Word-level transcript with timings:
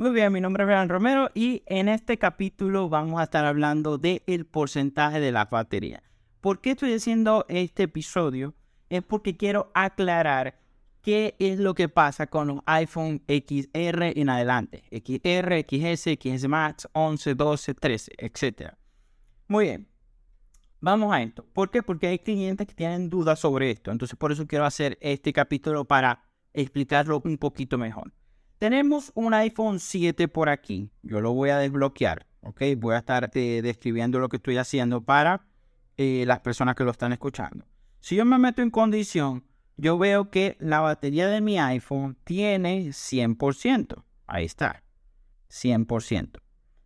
Muy 0.00 0.12
bien, 0.12 0.32
mi 0.32 0.40
nombre 0.40 0.62
es 0.62 0.66
Brian 0.66 0.88
Romero 0.88 1.30
y 1.34 1.62
en 1.66 1.86
este 1.86 2.16
capítulo 2.16 2.88
vamos 2.88 3.20
a 3.20 3.24
estar 3.24 3.44
hablando 3.44 3.98
del 3.98 4.46
porcentaje 4.46 5.20
de 5.20 5.30
la 5.30 5.44
batería. 5.44 6.02
¿Por 6.40 6.62
qué 6.62 6.70
estoy 6.70 6.94
haciendo 6.94 7.44
este 7.50 7.82
episodio? 7.82 8.54
Es 8.88 9.02
porque 9.02 9.36
quiero 9.36 9.70
aclarar 9.74 10.58
qué 11.02 11.36
es 11.38 11.58
lo 11.58 11.74
que 11.74 11.90
pasa 11.90 12.28
con 12.28 12.48
los 12.48 12.60
iPhone 12.64 13.22
XR 13.28 14.18
en 14.18 14.30
adelante. 14.30 14.84
XR, 14.90 15.66
XS, 15.68 16.16
XS 16.18 16.48
Max, 16.48 16.88
11, 16.92 17.34
12, 17.34 17.74
13, 17.74 18.12
etc. 18.16 18.72
Muy 19.48 19.66
bien. 19.66 19.86
Vamos 20.80 21.12
a 21.12 21.20
esto. 21.20 21.44
¿Por 21.52 21.70
qué? 21.70 21.82
Porque 21.82 22.06
hay 22.06 22.20
clientes 22.20 22.66
que 22.66 22.74
tienen 22.74 23.10
dudas 23.10 23.38
sobre 23.38 23.70
esto. 23.70 23.90
Entonces 23.90 24.16
por 24.16 24.32
eso 24.32 24.46
quiero 24.46 24.64
hacer 24.64 24.96
este 25.02 25.34
capítulo 25.34 25.84
para 25.84 26.24
explicarlo 26.54 27.20
un 27.22 27.36
poquito 27.36 27.76
mejor. 27.76 28.14
Tenemos 28.60 29.10
un 29.14 29.32
iPhone 29.32 29.80
7 29.80 30.28
por 30.28 30.50
aquí. 30.50 30.90
Yo 31.02 31.22
lo 31.22 31.32
voy 31.32 31.48
a 31.48 31.56
desbloquear. 31.56 32.26
¿ok? 32.42 32.60
Voy 32.76 32.94
a 32.94 32.98
estar 32.98 33.30
eh, 33.32 33.62
describiendo 33.62 34.18
lo 34.18 34.28
que 34.28 34.36
estoy 34.36 34.58
haciendo 34.58 35.00
para 35.02 35.46
eh, 35.96 36.24
las 36.26 36.40
personas 36.40 36.74
que 36.74 36.84
lo 36.84 36.90
están 36.90 37.14
escuchando. 37.14 37.64
Si 38.00 38.16
yo 38.16 38.26
me 38.26 38.36
meto 38.36 38.60
en 38.60 38.68
condición, 38.68 39.44
yo 39.78 39.96
veo 39.96 40.28
que 40.28 40.58
la 40.60 40.80
batería 40.80 41.26
de 41.28 41.40
mi 41.40 41.58
iPhone 41.58 42.18
tiene 42.22 42.88
100%. 42.88 44.04
Ahí 44.26 44.44
está. 44.44 44.82
100%. 45.48 46.42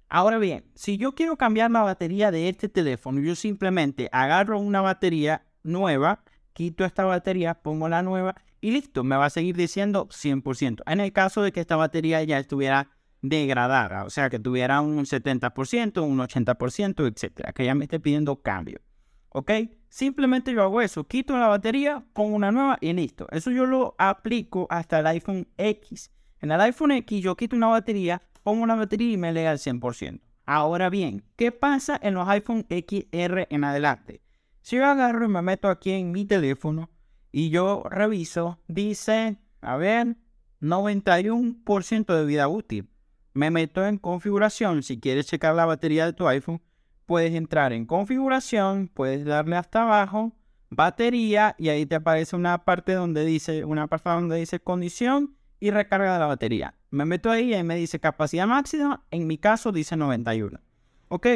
Ahora 0.08 0.38
bien, 0.38 0.66
si 0.76 0.96
yo 0.96 1.16
quiero 1.16 1.36
cambiar 1.36 1.72
la 1.72 1.82
batería 1.82 2.30
de 2.30 2.48
este 2.48 2.68
teléfono, 2.68 3.20
yo 3.20 3.34
simplemente 3.34 4.08
agarro 4.12 4.60
una 4.60 4.80
batería 4.80 5.44
nueva, 5.64 6.22
quito 6.52 6.84
esta 6.84 7.02
batería, 7.04 7.54
pongo 7.54 7.88
la 7.88 8.04
nueva 8.04 8.36
y 8.64 8.70
listo, 8.70 9.04
me 9.04 9.14
va 9.14 9.26
a 9.26 9.30
seguir 9.30 9.54
diciendo 9.54 10.08
100%. 10.08 10.84
En 10.86 11.00
el 11.00 11.12
caso 11.12 11.42
de 11.42 11.52
que 11.52 11.60
esta 11.60 11.76
batería 11.76 12.24
ya 12.24 12.38
estuviera 12.38 12.88
degradada, 13.20 14.04
o 14.04 14.08
sea, 14.08 14.30
que 14.30 14.38
tuviera 14.38 14.80
un 14.80 15.04
70%, 15.04 16.02
un 16.02 16.18
80%, 16.18 17.06
etcétera, 17.06 17.52
que 17.52 17.66
ya 17.66 17.74
me 17.74 17.84
esté 17.84 18.00
pidiendo 18.00 18.40
cambio. 18.40 18.80
¿Ok? 19.28 19.50
Simplemente 19.90 20.54
yo 20.54 20.62
hago 20.62 20.80
eso, 20.80 21.06
quito 21.06 21.36
la 21.36 21.48
batería, 21.48 22.06
pongo 22.14 22.34
una 22.34 22.52
nueva 22.52 22.78
y 22.80 22.94
listo. 22.94 23.26
Eso 23.32 23.50
yo 23.50 23.66
lo 23.66 23.96
aplico 23.98 24.66
hasta 24.70 25.00
el 25.00 25.08
iPhone 25.08 25.46
X. 25.58 26.10
En 26.40 26.50
el 26.50 26.58
iPhone 26.62 26.92
X 26.92 27.22
yo 27.22 27.36
quito 27.36 27.56
una 27.56 27.66
batería, 27.66 28.22
pongo 28.42 28.62
una 28.62 28.76
batería 28.76 29.12
y 29.12 29.18
me 29.18 29.30
lee 29.34 29.44
al 29.44 29.58
100%. 29.58 30.22
Ahora 30.46 30.88
bien, 30.88 31.22
¿qué 31.36 31.52
pasa 31.52 32.00
en 32.02 32.14
los 32.14 32.26
iPhone 32.28 32.64
XR 32.70 33.46
en 33.50 33.62
adelante? 33.62 34.22
Si 34.62 34.76
yo 34.76 34.86
agarro 34.86 35.26
y 35.26 35.28
me 35.28 35.42
meto 35.42 35.68
aquí 35.68 35.90
en 35.90 36.12
mi 36.12 36.24
teléfono, 36.24 36.88
y 37.36 37.50
yo 37.50 37.82
reviso, 37.90 38.60
dice, 38.68 39.38
a 39.60 39.76
ver, 39.76 40.16
91% 40.60 42.14
de 42.14 42.24
vida 42.24 42.46
útil. 42.46 42.88
Me 43.32 43.50
meto 43.50 43.84
en 43.84 43.98
configuración, 43.98 44.84
si 44.84 45.00
quieres 45.00 45.26
checar 45.26 45.56
la 45.56 45.66
batería 45.66 46.06
de 46.06 46.12
tu 46.12 46.28
iPhone, 46.28 46.62
puedes 47.06 47.34
entrar 47.34 47.72
en 47.72 47.86
configuración, 47.86 48.86
puedes 48.86 49.24
darle 49.24 49.56
hasta 49.56 49.82
abajo, 49.82 50.30
batería, 50.70 51.56
y 51.58 51.70
ahí 51.70 51.86
te 51.86 51.96
aparece 51.96 52.36
una 52.36 52.64
parte 52.64 52.92
donde 52.92 53.24
dice, 53.24 53.64
una 53.64 53.88
parte 53.88 54.10
donde 54.10 54.36
dice 54.36 54.60
condición 54.60 55.34
y 55.58 55.72
recarga 55.72 56.12
de 56.12 56.20
la 56.20 56.26
batería. 56.26 56.76
Me 56.90 57.04
meto 57.04 57.32
ahí 57.32 57.52
y 57.52 57.62
me 57.64 57.74
dice 57.74 57.98
capacidad 57.98 58.46
máxima, 58.46 59.02
en 59.10 59.26
mi 59.26 59.38
caso 59.38 59.72
dice 59.72 59.96
91. 59.96 60.60
¿Ok? 61.08 61.26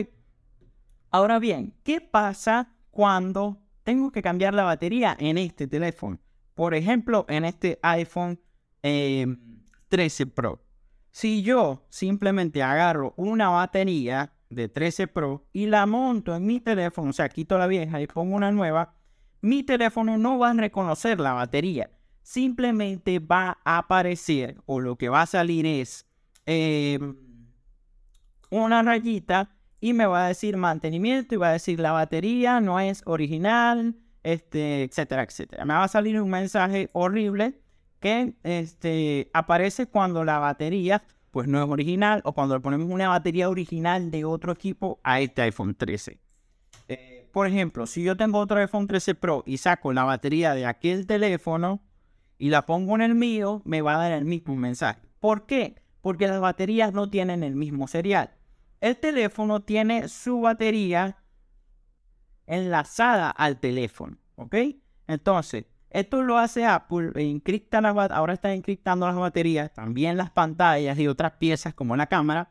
Ahora 1.10 1.40
bien, 1.40 1.74
¿qué 1.82 2.00
pasa 2.00 2.72
cuando 2.92 3.58
tengo 3.88 4.12
que 4.12 4.20
cambiar 4.20 4.52
la 4.52 4.64
batería 4.64 5.16
en 5.18 5.38
este 5.38 5.66
teléfono. 5.66 6.18
Por 6.54 6.74
ejemplo, 6.74 7.24
en 7.26 7.46
este 7.46 7.78
iPhone 7.80 8.38
13 8.82 10.22
em, 10.22 10.30
Pro. 10.30 10.62
Si 11.10 11.40
yo 11.40 11.86
simplemente 11.88 12.62
agarro 12.62 13.14
una 13.16 13.48
batería 13.48 14.34
de 14.50 14.68
13 14.68 15.06
Pro 15.06 15.46
y 15.54 15.68
la 15.68 15.86
monto 15.86 16.36
en 16.36 16.44
mi 16.44 16.60
teléfono, 16.60 17.08
o 17.08 17.12
sea, 17.14 17.30
quito 17.30 17.56
la 17.56 17.66
vieja 17.66 17.98
y 18.02 18.06
pongo 18.06 18.36
una 18.36 18.52
nueva, 18.52 18.92
mi 19.40 19.62
teléfono 19.62 20.18
no 20.18 20.38
va 20.38 20.50
a 20.50 20.52
reconocer 20.52 21.18
la 21.18 21.32
batería. 21.32 21.90
Simplemente 22.20 23.20
va 23.20 23.56
a 23.64 23.78
aparecer 23.78 24.60
o 24.66 24.80
lo 24.80 24.96
que 24.96 25.08
va 25.08 25.22
a 25.22 25.26
salir 25.26 25.64
es 25.64 26.06
em, 26.44 27.16
una 28.50 28.82
rayita 28.82 29.56
y 29.80 29.92
me 29.92 30.06
va 30.06 30.24
a 30.24 30.28
decir 30.28 30.56
mantenimiento 30.56 31.34
y 31.34 31.38
va 31.38 31.50
a 31.50 31.52
decir 31.52 31.78
la 31.80 31.92
batería 31.92 32.60
no 32.60 32.80
es 32.80 33.02
original, 33.06 33.94
este, 34.22 34.82
etcétera, 34.82 35.22
etcétera. 35.22 35.64
Me 35.64 35.74
va 35.74 35.84
a 35.84 35.88
salir 35.88 36.20
un 36.20 36.30
mensaje 36.30 36.90
horrible 36.92 37.60
que 38.00 38.34
este, 38.42 39.30
aparece 39.32 39.86
cuando 39.86 40.24
la 40.24 40.38
batería 40.38 41.02
pues 41.30 41.46
no 41.46 41.62
es 41.62 41.68
original 41.68 42.22
o 42.24 42.32
cuando 42.32 42.54
le 42.54 42.60
ponemos 42.60 42.90
una 42.90 43.08
batería 43.08 43.48
original 43.48 44.10
de 44.10 44.24
otro 44.24 44.52
equipo 44.52 44.98
a 45.04 45.20
este 45.20 45.42
iPhone 45.42 45.74
13. 45.74 46.18
Eh, 46.88 47.28
por 47.32 47.46
ejemplo, 47.46 47.86
si 47.86 48.02
yo 48.02 48.16
tengo 48.16 48.38
otro 48.38 48.58
iPhone 48.58 48.86
13 48.86 49.14
Pro 49.14 49.44
y 49.46 49.58
saco 49.58 49.92
la 49.92 50.04
batería 50.04 50.54
de 50.54 50.66
aquel 50.66 51.06
teléfono 51.06 51.80
y 52.38 52.48
la 52.48 52.66
pongo 52.66 52.94
en 52.94 53.02
el 53.02 53.14
mío, 53.14 53.62
me 53.64 53.82
va 53.82 53.94
a 53.94 53.98
dar 53.98 54.12
el 54.12 54.24
mismo 54.24 54.56
mensaje. 54.56 55.00
¿Por 55.20 55.46
qué? 55.46 55.76
Porque 56.00 56.26
las 56.26 56.40
baterías 56.40 56.92
no 56.92 57.10
tienen 57.10 57.42
el 57.42 57.54
mismo 57.54 57.88
serial 57.88 58.38
el 58.80 58.96
teléfono 58.96 59.60
tiene 59.62 60.08
su 60.08 60.40
batería 60.40 61.18
enlazada 62.46 63.30
al 63.30 63.60
teléfono, 63.60 64.16
¿ok? 64.36 64.54
Entonces, 65.06 65.66
esto 65.90 66.22
lo 66.22 66.38
hace 66.38 66.64
Apple, 66.66 67.12
encripta 67.14 67.78
ahora 67.78 68.34
está 68.34 68.52
encriptando 68.52 69.06
las 69.06 69.16
baterías, 69.16 69.72
también 69.72 70.16
las 70.16 70.30
pantallas 70.30 70.98
y 70.98 71.08
otras 71.08 71.32
piezas 71.32 71.74
como 71.74 71.96
la 71.96 72.06
cámara. 72.06 72.50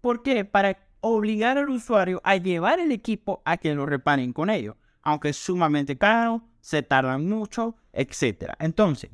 ¿Por 0.00 0.22
qué? 0.22 0.44
Para 0.44 0.78
obligar 1.00 1.58
al 1.58 1.68
usuario 1.68 2.20
a 2.24 2.36
llevar 2.36 2.80
el 2.80 2.92
equipo 2.92 3.42
a 3.44 3.56
que 3.56 3.74
lo 3.74 3.86
reparen 3.86 4.32
con 4.32 4.50
ello, 4.50 4.76
aunque 5.02 5.30
es 5.30 5.36
sumamente 5.36 5.98
caro, 5.98 6.42
se 6.60 6.82
tardan 6.82 7.28
mucho, 7.28 7.76
etc. 7.92 8.52
Entonces, 8.58 9.10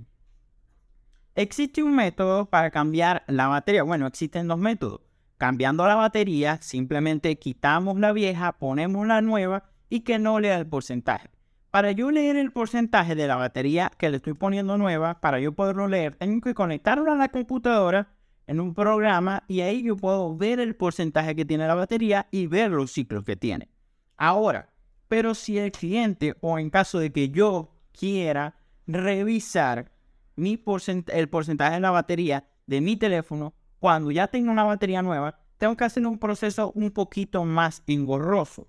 existe 1.34 1.82
un 1.82 1.94
método 1.94 2.46
para 2.46 2.70
cambiar 2.70 3.24
la 3.26 3.48
batería. 3.48 3.82
Bueno, 3.82 4.06
existen 4.06 4.48
dos 4.48 4.58
métodos 4.58 5.00
cambiando 5.42 5.84
la 5.88 5.96
batería, 5.96 6.58
simplemente 6.62 7.36
quitamos 7.36 7.98
la 7.98 8.12
vieja, 8.12 8.52
ponemos 8.52 9.04
la 9.08 9.22
nueva 9.22 9.64
y 9.90 10.02
que 10.02 10.20
no 10.20 10.38
lea 10.38 10.56
el 10.56 10.68
porcentaje. 10.68 11.30
Para 11.72 11.90
yo 11.90 12.12
leer 12.12 12.36
el 12.36 12.52
porcentaje 12.52 13.16
de 13.16 13.26
la 13.26 13.34
batería 13.34 13.90
que 13.98 14.08
le 14.08 14.18
estoy 14.18 14.34
poniendo 14.34 14.78
nueva, 14.78 15.20
para 15.20 15.40
yo 15.40 15.50
poderlo 15.50 15.88
leer, 15.88 16.14
tengo 16.14 16.40
que 16.40 16.54
conectarlo 16.54 17.10
a 17.10 17.16
la 17.16 17.28
computadora 17.28 18.14
en 18.46 18.60
un 18.60 18.72
programa 18.72 19.42
y 19.48 19.62
ahí 19.62 19.82
yo 19.82 19.96
puedo 19.96 20.36
ver 20.36 20.60
el 20.60 20.76
porcentaje 20.76 21.34
que 21.34 21.44
tiene 21.44 21.66
la 21.66 21.74
batería 21.74 22.28
y 22.30 22.46
ver 22.46 22.70
los 22.70 22.92
ciclos 22.92 23.24
que 23.24 23.34
tiene. 23.34 23.68
Ahora, 24.16 24.68
pero 25.08 25.34
si 25.34 25.58
el 25.58 25.72
cliente 25.72 26.36
o 26.40 26.56
en 26.60 26.70
caso 26.70 27.00
de 27.00 27.10
que 27.10 27.30
yo 27.30 27.74
quiera 27.90 28.54
revisar 28.86 29.90
el 30.36 31.28
porcentaje 31.28 31.74
de 31.74 31.80
la 31.80 31.90
batería 31.90 32.44
de 32.68 32.80
mi 32.80 32.96
teléfono, 32.96 33.54
cuando 33.82 34.12
ya 34.12 34.28
tengo 34.28 34.52
una 34.52 34.62
batería 34.62 35.02
nueva, 35.02 35.40
tengo 35.58 35.76
que 35.76 35.82
hacer 35.82 36.06
un 36.06 36.16
proceso 36.16 36.70
un 36.76 36.92
poquito 36.92 37.44
más 37.44 37.82
engorroso. 37.88 38.68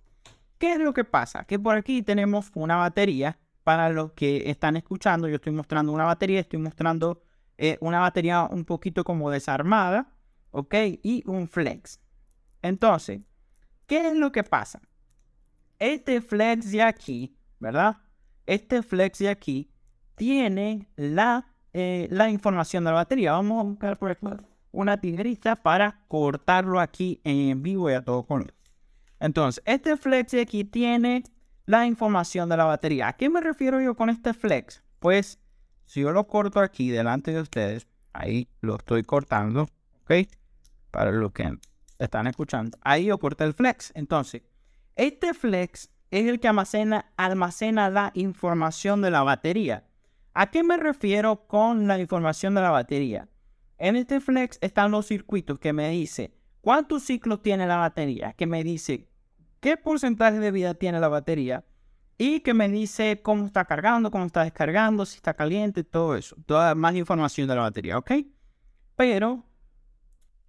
¿Qué 0.57 0.74
es 0.74 0.79
lo 0.79 0.91
que 0.91 1.03
pasa? 1.03 1.44
Que 1.44 1.59
por 1.59 1.75
aquí 1.75 2.01
tenemos 2.01 2.50
una 2.56 2.78
batería. 2.78 3.38
Para 3.63 3.90
los 3.90 4.13
que 4.13 4.50
están 4.50 4.75
escuchando, 4.75 5.28
yo 5.28 5.35
estoy 5.35 5.53
mostrando 5.53 5.91
una 5.91 6.06
batería, 6.06 6.40
estoy 6.40 6.57
mostrando 6.57 7.22
eh, 7.59 7.78
una 7.79 8.00
batería 8.00 8.47
un 8.50 8.66
poquito 8.66 9.03
como 9.03 9.29
desarmada, 9.29 10.12
¿ok? 10.50 10.73
Y 11.03 11.23
un 11.28 11.47
flex. 11.47 12.00
Entonces, 12.63 13.22
¿qué 13.85 14.07
es 14.07 14.16
lo 14.16 14.31
que 14.31 14.44
pasa? 14.44 14.81
Este 15.78 16.22
flex 16.22 16.72
de 16.72 16.81
aquí, 16.81 17.38
¿verdad? 17.59 17.97
Este 18.47 18.81
flex 18.81 19.19
de 19.19 19.29
aquí 19.29 19.69
tiene 20.16 20.88
la, 20.96 21.46
eh, 21.72 22.07
la 22.09 22.31
información 22.31 22.84
de 22.84 22.90
la 22.90 22.96
batería. 22.96 23.34
Vamos 23.34 23.59
a 23.59 23.63
buscar 23.63 24.00
por 24.00 24.09
aquí 24.09 24.25
una 24.73 25.00
tijerita 25.00 25.56
para 25.56 26.03
cortarlo 26.09 26.81
aquí 26.81 27.22
en 27.23 27.64
vivo 27.64 27.90
y 27.90 27.93
a 27.93 28.03
todo 28.03 28.23
color. 28.23 28.53
Entonces, 29.22 29.64
este 29.66 29.96
flex 29.96 30.34
aquí 30.34 30.66
tiene 30.66 31.23
la 31.66 31.85
información 31.85 32.49
de 32.49 32.58
la 32.58 32.66
batería. 32.66 33.08
¿A 33.08 33.14
qué 33.14 33.29
me 33.29 33.40
refiero 33.40 33.79
yo 33.79 33.96
con 33.96 34.09
este 34.09 34.34
flex? 34.34 34.84
Pues, 34.99 35.40
si 35.85 36.02
yo 36.02 36.11
lo 36.11 36.28
corto 36.28 36.59
aquí 36.59 36.90
delante 36.90 37.31
de 37.31 37.40
ustedes, 37.40 37.87
ahí 38.11 38.49
lo 38.59 38.75
estoy 38.75 39.03
cortando, 39.03 39.70
¿ok? 40.03 40.28
Para 40.91 41.11
los 41.11 41.31
que 41.31 41.58
están 41.99 42.28
escuchando. 42.28 42.78
Ahí 42.81 43.05
yo 43.05 43.17
corté 43.17 43.46
el 43.46 43.53
flex. 43.53 43.91
Entonces, 43.96 44.41
este 44.96 45.34
flex 45.34 45.90
es 46.11 46.28
el 46.28 46.40
que 46.40 46.47
almacena, 46.47 47.11
almacena 47.16 47.90
la 47.90 48.11
información 48.16 49.02
de 49.02 49.11
la 49.11 49.23
batería. 49.23 49.85
¿A 50.34 50.49
qué 50.49 50.64
me 50.64 50.78
refiero 50.78 51.47
con 51.47 51.87
la 51.87 51.99
información 51.99 52.55
de 52.55 52.61
la 52.61 52.72
batería? 52.72 53.29
En 53.78 53.96
este 53.96 54.20
flex 54.20 54.58
están 54.61 54.91
los 54.91 55.08
circuitos 55.08 55.59
que 55.59 55.73
me 55.73 55.90
dice 55.90 56.34
cuántos 56.61 57.03
ciclos 57.03 57.41
tiene 57.41 57.67
la 57.67 57.78
batería, 57.78 58.34
que 58.34 58.46
me 58.46 58.64
dice 58.64 59.09
qué 59.59 59.78
porcentaje 59.78 60.40
de 60.40 60.52
vida 60.52 60.73
tiene 60.73 60.99
la 60.99 61.08
batería 61.09 61.66
y 62.17 62.41
que 62.41 62.53
me 62.53 62.70
dice 62.70 63.22
cómo 63.22 63.46
está 63.46 63.66
cargando, 63.66 64.11
cómo 64.11 64.25
está 64.25 64.43
descargando, 64.43 65.05
si 65.05 65.17
está 65.17 65.34
caliente, 65.34 65.84
todo 65.84 66.16
eso. 66.16 66.35
Toda 66.46 66.75
más 66.75 66.96
información 66.96 67.47
de 67.47 67.55
la 67.55 67.61
batería, 67.61 67.97
¿ok? 67.97 68.11
Pero 68.96 69.43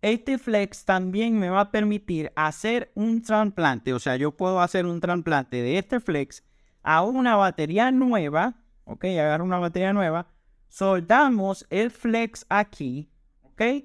este 0.02 0.36
flex 0.36 0.84
también 0.84 1.38
me 1.38 1.48
va 1.48 1.60
a 1.60 1.70
permitir 1.70 2.30
hacer 2.36 2.92
un 2.94 3.22
trasplante, 3.22 3.94
o 3.94 3.98
sea, 3.98 4.16
yo 4.16 4.36
puedo 4.36 4.60
hacer 4.60 4.84
un 4.84 5.00
trasplante 5.00 5.62
de 5.62 5.78
este 5.78 5.98
flex 5.98 6.44
a 6.82 7.02
una 7.02 7.36
batería 7.36 7.90
nueva, 7.90 8.62
ok, 8.84 9.04
agarro 9.06 9.44
una 9.44 9.58
batería 9.58 9.94
nueva, 9.94 10.28
soldamos 10.68 11.66
el 11.70 11.90
flex 11.90 12.44
aquí, 12.50 13.10
ok, 13.54 13.84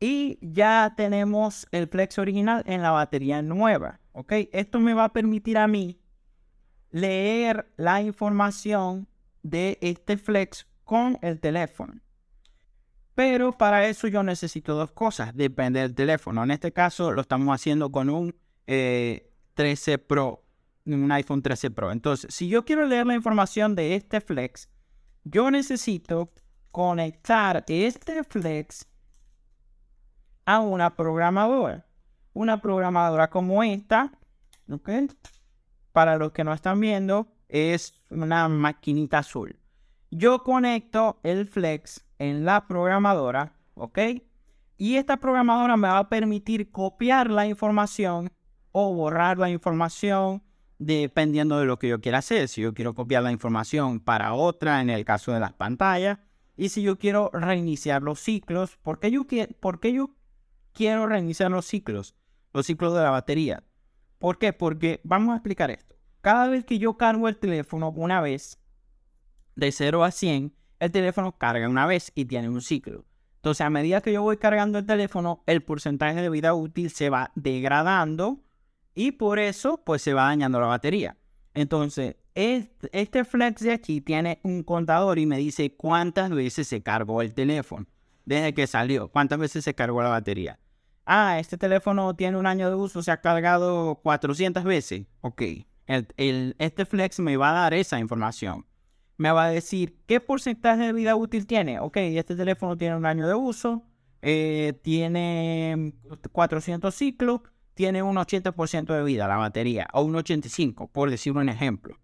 y 0.00 0.38
ya 0.40 0.94
tenemos 0.96 1.66
el 1.70 1.88
flex 1.88 2.18
original 2.18 2.62
en 2.66 2.82
la 2.82 2.90
batería 2.90 3.42
nueva, 3.42 4.00
ok, 4.12 4.32
esto 4.52 4.80
me 4.80 4.94
va 4.94 5.04
a 5.04 5.12
permitir 5.12 5.58
a 5.58 5.66
mí 5.66 6.00
leer 6.90 7.70
la 7.76 8.00
información 8.00 9.08
de 9.42 9.78
este 9.80 10.16
flex 10.16 10.66
con 10.84 11.18
el 11.22 11.40
teléfono. 11.40 12.00
Pero 13.14 13.52
para 13.52 13.86
eso 13.86 14.08
yo 14.08 14.22
necesito 14.22 14.74
dos 14.74 14.90
cosas, 14.92 15.34
depende 15.36 15.80
del 15.80 15.94
teléfono. 15.94 16.42
En 16.42 16.50
este 16.50 16.72
caso 16.72 17.12
lo 17.12 17.20
estamos 17.20 17.54
haciendo 17.54 17.92
con 17.92 18.10
un 18.10 18.34
13 18.66 19.92
eh, 19.92 19.98
Pro, 19.98 20.44
un 20.86 21.12
iPhone 21.12 21.42
13 21.42 21.70
Pro. 21.70 21.92
Entonces, 21.92 22.34
si 22.34 22.48
yo 22.48 22.64
quiero 22.64 22.86
leer 22.86 23.06
la 23.06 23.14
información 23.14 23.76
de 23.76 23.94
este 23.94 24.20
flex, 24.20 24.68
yo 25.24 25.50
necesito 25.50 26.32
conectar 26.72 27.64
este 27.68 28.24
flex 28.24 28.86
a 30.46 30.60
una 30.60 30.96
programadora. 30.96 31.86
Una 32.32 32.60
programadora 32.60 33.30
como 33.30 33.62
esta. 33.62 34.12
Para 35.92 36.16
los 36.16 36.32
que 36.32 36.44
no 36.44 36.52
están 36.52 36.80
viendo, 36.80 37.28
es 37.48 37.94
una 38.10 38.48
maquinita 38.48 39.18
azul. 39.18 39.58
Yo 40.10 40.42
conecto 40.42 41.20
el 41.22 41.46
flex 41.46 42.04
en 42.18 42.44
la 42.44 42.66
programadora, 42.66 43.52
¿ok? 43.74 43.98
Y 44.76 44.96
esta 44.96 45.18
programadora 45.18 45.76
me 45.76 45.88
va 45.88 45.98
a 45.98 46.08
permitir 46.08 46.70
copiar 46.70 47.30
la 47.30 47.46
información 47.46 48.30
o 48.72 48.92
borrar 48.94 49.38
la 49.38 49.50
información 49.50 50.42
dependiendo 50.78 51.58
de 51.58 51.66
lo 51.66 51.78
que 51.78 51.88
yo 51.88 52.00
quiera 52.00 52.18
hacer. 52.18 52.48
Si 52.48 52.60
yo 52.60 52.74
quiero 52.74 52.94
copiar 52.94 53.22
la 53.22 53.32
información 53.32 54.00
para 54.00 54.34
otra, 54.34 54.80
en 54.80 54.90
el 54.90 55.04
caso 55.04 55.32
de 55.32 55.40
las 55.40 55.52
pantallas, 55.52 56.18
y 56.56 56.68
si 56.68 56.82
yo 56.82 56.98
quiero 56.98 57.30
reiniciar 57.32 58.02
los 58.02 58.20
ciclos, 58.20 58.76
¿por 58.78 59.00
qué 59.00 59.10
yo, 59.10 59.24
por 59.60 59.80
qué 59.80 59.92
yo 59.92 60.10
quiero 60.74 61.06
reiniciar 61.06 61.50
los 61.50 61.66
ciclos? 61.66 62.14
Los 62.52 62.66
ciclos 62.66 62.92
de 62.94 63.00
la 63.00 63.10
batería. 63.10 63.62
¿Por 64.18 64.38
qué? 64.38 64.52
Porque 64.52 65.00
vamos 65.04 65.32
a 65.32 65.36
explicar 65.36 65.70
esto. 65.70 65.96
Cada 66.20 66.48
vez 66.48 66.64
que 66.64 66.78
yo 66.78 66.96
cargo 66.96 67.28
el 67.28 67.36
teléfono 67.36 67.90
una 67.90 68.20
vez, 68.20 68.58
de 69.56 69.72
0 69.72 70.04
a 70.04 70.10
100, 70.10 70.54
el 70.80 70.90
teléfono 70.90 71.36
carga 71.38 71.68
una 71.68 71.86
vez 71.86 72.12
y 72.14 72.24
tiene 72.24 72.48
un 72.48 72.60
ciclo. 72.60 73.04
Entonces, 73.36 73.60
a 73.60 73.70
medida 73.70 74.00
que 74.00 74.12
yo 74.12 74.22
voy 74.22 74.38
cargando 74.38 74.78
el 74.78 74.86
teléfono, 74.86 75.42
el 75.46 75.62
porcentaje 75.62 76.20
de 76.22 76.30
vida 76.30 76.54
útil 76.54 76.90
se 76.90 77.10
va 77.10 77.30
degradando 77.34 78.40
y 78.94 79.12
por 79.12 79.38
eso, 79.38 79.82
pues 79.84 80.02
se 80.02 80.14
va 80.14 80.24
dañando 80.24 80.60
la 80.60 80.66
batería. 80.66 81.16
Entonces, 81.52 82.16
este, 82.34 83.24
flex 83.24 83.62
de 83.62 83.72
aquí 83.72 84.00
tiene 84.00 84.40
un 84.42 84.62
contador 84.62 85.18
y 85.18 85.26
me 85.26 85.38
dice 85.38 85.76
cuántas 85.76 86.30
veces 86.30 86.66
se 86.66 86.82
cargó 86.82 87.22
el 87.22 87.34
teléfono 87.34 87.86
desde 88.24 88.54
que 88.54 88.66
salió, 88.66 89.08
cuántas 89.08 89.38
veces 89.38 89.64
se 89.64 89.74
cargó 89.74 90.02
la 90.02 90.08
batería. 90.08 90.58
Ah, 91.06 91.38
este 91.38 91.58
teléfono 91.58 92.14
tiene 92.14 92.38
un 92.38 92.46
año 92.46 92.68
de 92.68 92.76
uso, 92.76 93.02
se 93.02 93.10
ha 93.10 93.20
cargado 93.20 93.96
400 94.02 94.64
veces. 94.64 95.06
Ok, 95.20 95.42
este 95.86 96.86
flex 96.86 97.20
me 97.20 97.36
va 97.36 97.50
a 97.50 97.54
dar 97.54 97.74
esa 97.74 97.98
información 97.98 98.64
me 99.16 99.30
va 99.30 99.44
a 99.46 99.50
decir 99.50 99.96
qué 100.06 100.20
porcentaje 100.20 100.84
de 100.84 100.92
vida 100.92 101.16
útil 101.16 101.46
tiene. 101.46 101.80
Ok, 101.80 101.96
este 101.98 102.36
teléfono 102.36 102.76
tiene 102.76 102.96
un 102.96 103.06
año 103.06 103.26
de 103.28 103.34
uso, 103.34 103.84
eh, 104.22 104.78
tiene 104.82 105.94
400 106.32 106.94
ciclos, 106.94 107.40
tiene 107.74 108.02
un 108.02 108.16
80% 108.16 108.92
de 108.94 109.04
vida 109.04 109.28
la 109.28 109.36
batería, 109.36 109.88
o 109.92 110.02
un 110.02 110.14
85%, 110.14 110.90
por 110.90 111.10
decir 111.10 111.32
un 111.32 111.48
ejemplo. 111.48 111.98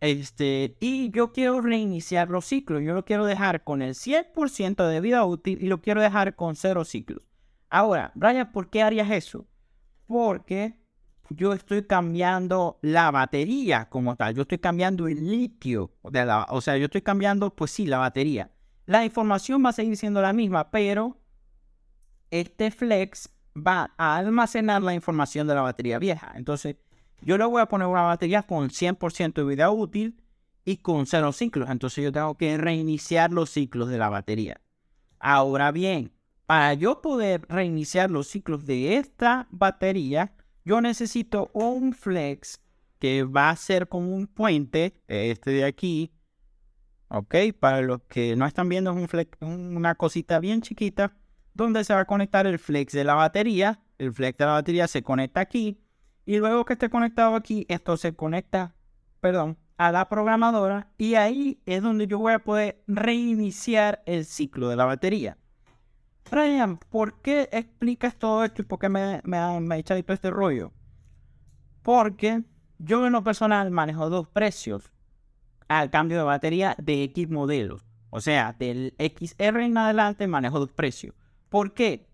Este, 0.00 0.76
y 0.78 1.10
yo 1.10 1.32
quiero 1.32 1.60
reiniciar 1.62 2.28
los 2.28 2.44
ciclos. 2.44 2.82
Yo 2.82 2.92
lo 2.92 3.04
quiero 3.04 3.24
dejar 3.24 3.64
con 3.64 3.80
el 3.80 3.94
100% 3.94 4.86
de 4.86 5.00
vida 5.00 5.24
útil 5.24 5.58
y 5.62 5.68
lo 5.68 5.80
quiero 5.80 6.02
dejar 6.02 6.36
con 6.36 6.54
cero 6.54 6.84
ciclos. 6.84 7.22
Ahora, 7.68 8.12
Brian, 8.14 8.50
¿por 8.52 8.70
qué 8.70 8.82
harías 8.82 9.10
eso? 9.10 9.46
Porque 10.06 10.78
yo 11.30 11.52
estoy 11.52 11.84
cambiando 11.84 12.78
la 12.82 13.10
batería 13.10 13.88
como 13.88 14.16
tal, 14.16 14.34
yo 14.34 14.42
estoy 14.42 14.58
cambiando 14.58 15.08
el 15.08 15.28
litio, 15.28 15.92
de 16.04 16.24
la, 16.24 16.46
o 16.50 16.60
sea, 16.60 16.76
yo 16.76 16.84
estoy 16.84 17.02
cambiando, 17.02 17.54
pues 17.54 17.70
sí, 17.70 17.86
la 17.86 17.98
batería. 17.98 18.50
La 18.86 19.04
información 19.04 19.64
va 19.64 19.70
a 19.70 19.72
seguir 19.72 19.96
siendo 19.96 20.22
la 20.22 20.32
misma, 20.32 20.70
pero 20.70 21.18
este 22.30 22.70
flex 22.70 23.30
va 23.56 23.92
a 23.96 24.16
almacenar 24.16 24.82
la 24.82 24.94
información 24.94 25.46
de 25.46 25.54
la 25.54 25.62
batería 25.62 25.98
vieja. 25.98 26.32
Entonces, 26.36 26.76
yo 27.22 27.38
le 27.38 27.44
voy 27.44 27.62
a 27.62 27.66
poner 27.66 27.88
una 27.88 28.02
batería 28.02 28.42
con 28.42 28.70
100% 28.70 29.34
de 29.34 29.44
vida 29.44 29.70
útil 29.70 30.22
y 30.64 30.76
con 30.78 31.06
cero 31.06 31.32
ciclos. 31.32 31.70
Entonces, 31.70 32.04
yo 32.04 32.12
tengo 32.12 32.36
que 32.36 32.56
reiniciar 32.58 33.32
los 33.32 33.50
ciclos 33.50 33.88
de 33.88 33.98
la 33.98 34.08
batería. 34.08 34.60
Ahora 35.18 35.72
bien, 35.72 36.12
para 36.46 36.74
yo 36.74 37.02
poder 37.02 37.44
reiniciar 37.48 38.10
los 38.10 38.28
ciclos 38.28 38.66
de 38.66 38.96
esta 38.96 39.48
batería, 39.50 40.32
yo 40.64 40.80
necesito 40.80 41.50
un 41.52 41.92
flex 41.92 42.60
que 42.98 43.24
va 43.24 43.50
a 43.50 43.56
ser 43.56 43.88
como 43.88 44.14
un 44.14 44.26
puente, 44.26 45.00
este 45.08 45.50
de 45.50 45.64
aquí, 45.64 46.12
¿ok? 47.08 47.34
Para 47.58 47.82
los 47.82 48.02
que 48.08 48.36
no 48.36 48.46
están 48.46 48.68
viendo 48.68 48.90
es 48.90 48.96
un 48.96 49.08
flex, 49.08 49.38
una 49.40 49.94
cosita 49.94 50.38
bien 50.40 50.62
chiquita, 50.62 51.16
donde 51.54 51.84
se 51.84 51.94
va 51.94 52.00
a 52.00 52.04
conectar 52.06 52.46
el 52.46 52.58
flex 52.58 52.92
de 52.92 53.04
la 53.04 53.14
batería. 53.14 53.80
El 53.98 54.12
flex 54.12 54.38
de 54.38 54.44
la 54.44 54.52
batería 54.52 54.88
se 54.88 55.02
conecta 55.02 55.40
aquí. 55.40 55.80
Y 56.26 56.38
luego 56.38 56.64
que 56.64 56.74
esté 56.74 56.90
conectado 56.90 57.34
aquí, 57.34 57.64
esto 57.68 57.96
se 57.96 58.14
conecta, 58.14 58.74
perdón, 59.20 59.56
a 59.78 59.92
la 59.92 60.08
programadora. 60.08 60.90
Y 60.98 61.14
ahí 61.14 61.60
es 61.64 61.82
donde 61.82 62.06
yo 62.06 62.18
voy 62.18 62.34
a 62.34 62.40
poder 62.40 62.82
reiniciar 62.86 64.02
el 64.06 64.24
ciclo 64.24 64.68
de 64.68 64.76
la 64.76 64.84
batería. 64.84 65.38
Brian, 66.30 66.78
¿por 66.78 67.20
qué 67.20 67.48
explicas 67.52 68.16
todo 68.16 68.44
esto 68.44 68.62
y 68.62 68.64
por 68.64 68.78
qué 68.78 68.88
me, 68.88 69.20
me, 69.24 69.60
me 69.60 69.78
echado 69.78 70.02
todo 70.02 70.14
este 70.14 70.30
rollo? 70.30 70.72
Porque 71.82 72.42
yo 72.78 73.06
en 73.06 73.12
lo 73.12 73.22
personal 73.22 73.70
manejo 73.70 74.10
dos 74.10 74.28
precios 74.28 74.92
al 75.68 75.90
cambio 75.90 76.18
de 76.18 76.24
batería 76.24 76.76
de 76.78 77.04
X 77.04 77.28
modelos. 77.30 77.84
O 78.10 78.20
sea, 78.20 78.54
del 78.58 78.94
XR 78.98 79.64
en 79.64 79.76
adelante 79.76 80.26
manejo 80.26 80.58
dos 80.58 80.72
precios. 80.72 81.14
¿Por 81.48 81.74
qué? 81.74 82.06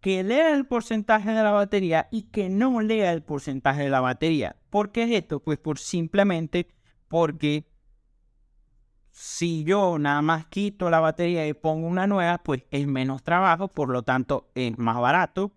Que 0.00 0.22
lea 0.22 0.54
el 0.54 0.66
porcentaje 0.66 1.30
de 1.30 1.42
la 1.42 1.50
batería 1.50 2.08
y 2.10 2.22
que 2.24 2.48
no 2.48 2.80
lea 2.80 3.12
el 3.12 3.22
porcentaje 3.22 3.82
de 3.82 3.90
la 3.90 4.00
batería. 4.00 4.56
¿Por 4.70 4.92
qué 4.92 5.04
es 5.04 5.10
esto? 5.10 5.40
Pues 5.40 5.58
por 5.58 5.78
simplemente 5.78 6.68
porque 7.08 7.69
si 9.20 9.64
yo 9.64 9.98
nada 9.98 10.22
más 10.22 10.46
quito 10.46 10.88
la 10.88 10.98
batería 10.98 11.46
y 11.46 11.52
pongo 11.52 11.86
una 11.86 12.06
nueva, 12.06 12.38
pues 12.38 12.62
es 12.70 12.86
menos 12.86 13.22
trabajo, 13.22 13.68
por 13.68 13.90
lo 13.90 14.02
tanto 14.02 14.50
es 14.54 14.78
más 14.78 14.98
barato. 14.98 15.52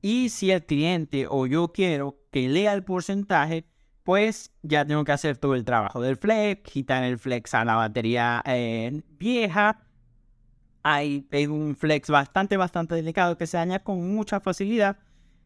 Y 0.00 0.30
si 0.30 0.50
el 0.50 0.64
cliente 0.64 1.26
o 1.28 1.46
yo 1.46 1.74
quiero 1.74 2.18
que 2.30 2.48
lea 2.48 2.72
el 2.72 2.84
porcentaje, 2.84 3.66
pues 4.02 4.50
ya 4.62 4.86
tengo 4.86 5.04
que 5.04 5.12
hacer 5.12 5.36
todo 5.36 5.54
el 5.54 5.66
trabajo 5.66 6.00
del 6.00 6.16
flex, 6.16 6.62
quitar 6.62 7.04
el 7.04 7.18
flex 7.18 7.52
a 7.52 7.66
la 7.66 7.74
batería 7.74 8.42
eh, 8.46 9.02
vieja. 9.18 9.84
Hay, 10.82 11.28
hay 11.32 11.46
un 11.48 11.76
flex 11.76 12.08
bastante, 12.08 12.56
bastante 12.56 12.94
delicado 12.94 13.36
que 13.36 13.46
se 13.46 13.58
daña 13.58 13.80
con 13.80 14.14
mucha 14.14 14.40
facilidad. 14.40 14.96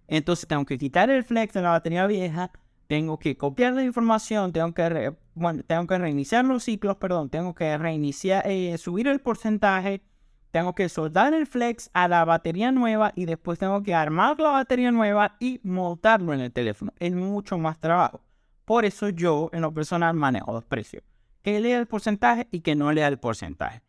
Entonces 0.06 0.46
tengo 0.46 0.64
que 0.64 0.78
quitar 0.78 1.10
el 1.10 1.24
flex 1.24 1.54
de 1.54 1.62
la 1.62 1.70
batería 1.70 2.06
vieja, 2.06 2.52
tengo 2.86 3.18
que 3.18 3.36
copiar 3.36 3.72
la 3.72 3.82
información, 3.82 4.52
tengo 4.52 4.72
que, 4.72 5.14
bueno, 5.40 5.62
tengo 5.66 5.86
que 5.86 5.98
reiniciar 5.98 6.44
los 6.44 6.64
ciclos, 6.64 6.96
perdón, 6.96 7.30
tengo 7.30 7.54
que 7.54 7.76
reiniciar, 7.78 8.46
eh, 8.46 8.76
subir 8.78 9.08
el 9.08 9.20
porcentaje, 9.20 10.02
tengo 10.50 10.74
que 10.74 10.88
soldar 10.88 11.32
el 11.32 11.46
flex 11.46 11.90
a 11.94 12.08
la 12.08 12.24
batería 12.24 12.72
nueva 12.72 13.12
y 13.16 13.24
después 13.24 13.58
tengo 13.58 13.82
que 13.82 13.94
armar 13.94 14.38
la 14.38 14.50
batería 14.50 14.90
nueva 14.90 15.36
y 15.40 15.60
montarlo 15.62 16.34
en 16.34 16.40
el 16.40 16.52
teléfono. 16.52 16.92
Es 16.98 17.14
mucho 17.14 17.56
más 17.56 17.78
trabajo. 17.78 18.20
Por 18.64 18.84
eso 18.84 19.08
yo 19.08 19.48
en 19.52 19.62
lo 19.62 19.72
personal 19.72 20.14
manejo 20.14 20.52
dos 20.52 20.64
precios. 20.64 21.02
Que 21.42 21.58
lea 21.58 21.78
el 21.78 21.86
porcentaje 21.86 22.46
y 22.50 22.60
que 22.60 22.74
no 22.74 22.92
lea 22.92 23.08
el 23.08 23.18
porcentaje. 23.18 23.80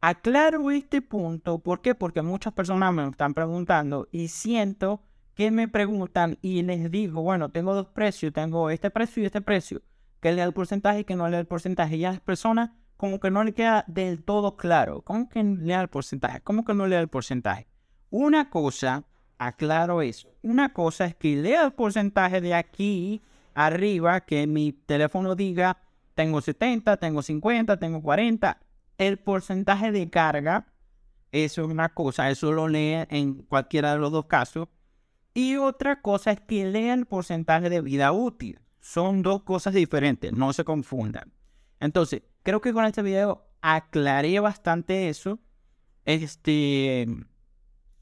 Aclaro 0.00 0.70
este 0.70 1.02
punto, 1.02 1.58
¿por 1.58 1.80
qué? 1.80 1.94
Porque 1.94 2.22
muchas 2.22 2.52
personas 2.52 2.94
me 2.94 3.06
están 3.08 3.34
preguntando 3.34 4.08
y 4.12 4.28
siento 4.28 5.02
que 5.34 5.50
me 5.50 5.68
preguntan 5.68 6.38
y 6.40 6.62
les 6.62 6.90
digo, 6.90 7.22
bueno, 7.22 7.50
tengo 7.50 7.74
dos 7.74 7.88
precios, 7.88 8.32
tengo 8.32 8.70
este 8.70 8.90
precio 8.90 9.22
y 9.22 9.26
este 9.26 9.40
precio, 9.40 9.82
que 10.20 10.32
lea 10.32 10.44
el 10.44 10.52
porcentaje 10.52 11.00
y 11.00 11.04
que 11.04 11.16
no 11.16 11.28
lea 11.28 11.40
el 11.40 11.46
porcentaje. 11.46 11.96
Y 11.96 12.04
a 12.04 12.12
las 12.12 12.20
personas 12.20 12.70
como 12.96 13.18
que 13.18 13.30
no 13.30 13.44
le 13.44 13.54
queda 13.54 13.84
del 13.88 14.22
todo 14.22 14.56
claro. 14.56 15.02
¿Cómo 15.02 15.28
que 15.28 15.42
lea 15.42 15.80
el 15.80 15.88
porcentaje? 15.88 16.42
¿Cómo 16.42 16.64
que 16.64 16.74
no 16.74 16.86
lea 16.86 17.00
el 17.00 17.08
porcentaje? 17.08 17.66
Una 18.10 18.50
cosa, 18.50 19.04
aclaro 19.38 20.02
eso, 20.02 20.28
una 20.42 20.72
cosa 20.74 21.06
es 21.06 21.14
que 21.14 21.36
lea 21.36 21.64
el 21.64 21.72
porcentaje 21.72 22.40
de 22.40 22.54
aquí 22.54 23.22
arriba, 23.54 24.20
que 24.20 24.46
mi 24.46 24.72
teléfono 24.72 25.34
diga, 25.34 25.78
tengo 26.14 26.40
70, 26.40 26.98
tengo 26.98 27.22
50, 27.22 27.78
tengo 27.78 28.02
40. 28.02 28.60
El 28.98 29.18
porcentaje 29.18 29.92
de 29.92 30.10
carga 30.10 30.66
Eso 31.32 31.62
es 31.62 31.68
una 31.68 31.88
cosa, 31.94 32.28
eso 32.30 32.52
lo 32.52 32.68
lee 32.68 33.06
en 33.08 33.42
cualquiera 33.44 33.92
de 33.92 33.98
los 33.98 34.12
dos 34.12 34.26
casos. 34.26 34.68
Y 35.32 35.56
otra 35.56 36.02
cosa 36.02 36.32
es 36.32 36.40
que 36.40 36.66
lea 36.66 36.92
el 36.92 37.06
porcentaje 37.06 37.70
de 37.70 37.80
vida 37.80 38.12
útil. 38.12 38.60
Son 38.80 39.22
dos 39.22 39.42
cosas 39.42 39.74
diferentes, 39.74 40.32
no 40.32 40.52
se 40.52 40.64
confundan. 40.64 41.32
Entonces, 41.80 42.22
creo 42.42 42.60
que 42.60 42.72
con 42.72 42.84
este 42.84 43.02
video 43.02 43.46
aclaré 43.60 44.38
bastante 44.40 45.08
eso. 45.08 45.38
Este, 46.04 47.06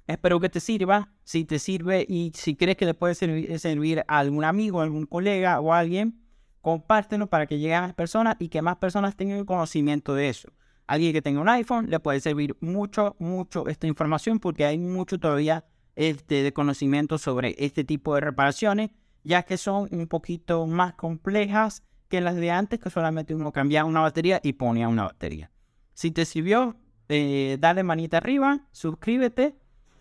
espero 0.07 0.41
que 0.41 0.49
te 0.49 0.61
sirva. 0.61 1.13
Si 1.25 1.45
te 1.45 1.59
sirve 1.59 2.07
y 2.09 2.33
si 2.35 2.57
crees 2.57 2.77
que 2.77 2.87
le 2.87 2.95
puede 2.95 3.15
servir, 3.15 4.05
a 4.09 4.19
algún 4.19 4.45
amigo, 4.45 4.81
algún 4.81 5.07
colega 5.07 5.61
o 5.61 5.73
alguien, 5.73 6.21
compártelo 6.61 7.29
para 7.29 7.47
que 7.47 7.59
llegue 7.59 7.75
a 7.75 7.83
más 7.83 7.95
personas 7.95 8.37
y 8.39 8.49
que 8.49 8.63
más 8.63 8.77
personas 8.77 9.17
tengan 9.17 9.45
conocimiento 9.45 10.15
de 10.15 10.29
eso. 10.29 10.53
Alguien 10.87 11.13
que 11.13 11.21
tenga 11.21 11.41
un 11.41 11.49
iPhone 11.51 11.91
le 11.91 12.01
puede 12.01 12.21
servir 12.21 12.57
mucho, 12.61 13.15
mucho 13.19 13.69
esta 13.69 13.87
información 13.87 14.39
porque 14.39 14.65
hay 14.65 14.79
mucho 14.79 15.19
todavía 15.19 15.67
este, 15.97 16.43
de 16.43 16.53
conocimiento 16.53 17.19
sobre 17.19 17.55
este 17.59 17.85
tipo 17.85 18.15
de 18.15 18.23
reparaciones, 18.23 18.91
ya 19.29 19.43
que 19.43 19.59
son 19.59 19.89
un 19.93 20.07
poquito 20.07 20.67
más 20.67 20.95
complejas 20.95 21.83
que 22.09 22.23
las 22.23 22.35
de 22.35 22.51
antes, 22.51 22.81
que 22.81 22.89
solamente 22.89 23.35
uno 23.35 23.53
cambiaba 23.53 23.87
una 23.87 24.01
batería 24.01 24.41
y 24.43 24.55
ponía 24.55 24.89
una 24.89 25.05
batería. 25.05 25.51
Si 25.93 26.11
te 26.11 26.25
sirvió, 26.25 26.77
eh, 27.11 27.59
dale 27.61 27.83
manita 27.83 28.17
arriba, 28.17 28.61
suscríbete 28.73 29.55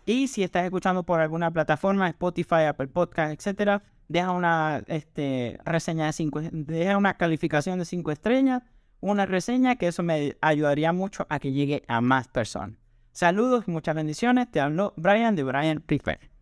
y 0.06 0.28
si 0.28 0.42
estás 0.42 0.64
escuchando 0.64 1.02
por 1.02 1.20
alguna 1.20 1.50
plataforma, 1.50 2.08
Spotify, 2.08 2.64
Apple 2.68 2.88
Podcast, 2.88 3.34
etcétera, 3.34 3.82
deja 4.08 4.32
una 4.32 4.82
este, 4.86 5.58
reseña 5.62 6.06
de 6.06 6.14
5, 6.14 6.40
deja 6.50 6.96
una 6.96 7.18
calificación 7.18 7.78
de 7.78 7.84
5 7.84 8.10
estrellas, 8.10 8.62
una 9.00 9.26
reseña 9.26 9.76
que 9.76 9.88
eso 9.88 10.02
me 10.02 10.38
ayudaría 10.40 10.94
mucho 10.94 11.26
a 11.28 11.38
que 11.38 11.52
llegue 11.52 11.82
a 11.86 12.00
más 12.00 12.28
personas. 12.28 12.78
Saludos 13.12 13.64
y 13.66 13.72
muchas 13.72 13.94
bendiciones. 13.94 14.50
Te 14.50 14.60
hablo 14.60 14.94
Brian 14.96 15.36
de 15.36 15.42
Brian 15.42 15.80
Prefer. 15.80 16.37